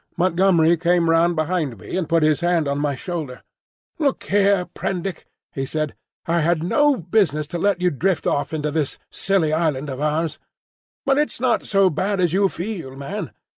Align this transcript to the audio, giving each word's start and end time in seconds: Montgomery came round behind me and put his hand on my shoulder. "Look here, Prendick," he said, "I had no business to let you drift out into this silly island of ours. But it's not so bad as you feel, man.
Montgomery 0.17 0.77
came 0.77 1.11
round 1.11 1.35
behind 1.35 1.77
me 1.79 1.95
and 1.95 2.09
put 2.09 2.23
his 2.23 2.39
hand 2.41 2.67
on 2.67 2.79
my 2.79 2.95
shoulder. 2.95 3.43
"Look 3.99 4.23
here, 4.23 4.65
Prendick," 4.65 5.27
he 5.53 5.63
said, 5.63 5.93
"I 6.25 6.39
had 6.41 6.63
no 6.63 6.97
business 6.97 7.45
to 7.53 7.59
let 7.59 7.81
you 7.81 7.91
drift 7.91 8.25
out 8.25 8.51
into 8.51 8.71
this 8.71 8.97
silly 9.11 9.53
island 9.53 9.91
of 9.91 10.01
ours. 10.01 10.39
But 11.05 11.19
it's 11.19 11.39
not 11.39 11.67
so 11.67 11.91
bad 11.91 12.19
as 12.19 12.33
you 12.33 12.49
feel, 12.49 12.95
man. 12.95 13.29